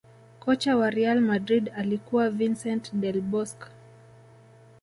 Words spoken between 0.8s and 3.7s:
real madrid alikuwa Vincent Del Bosque